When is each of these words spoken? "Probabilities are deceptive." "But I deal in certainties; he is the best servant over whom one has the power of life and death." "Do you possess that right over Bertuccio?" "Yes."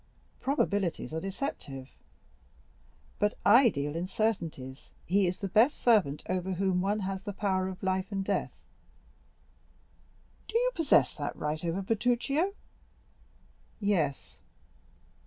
"Probabilities 0.39 1.13
are 1.13 1.19
deceptive." 1.19 1.91
"But 3.19 3.35
I 3.45 3.69
deal 3.69 3.95
in 3.95 4.07
certainties; 4.07 4.89
he 5.05 5.27
is 5.27 5.37
the 5.37 5.47
best 5.47 5.79
servant 5.79 6.23
over 6.27 6.53
whom 6.53 6.81
one 6.81 7.01
has 7.01 7.21
the 7.21 7.33
power 7.33 7.67
of 7.67 7.83
life 7.83 8.11
and 8.11 8.25
death." 8.25 8.55
"Do 10.47 10.57
you 10.57 10.71
possess 10.73 11.13
that 11.13 11.35
right 11.35 11.63
over 11.63 11.83
Bertuccio?" 11.83 12.53
"Yes." 13.79 14.39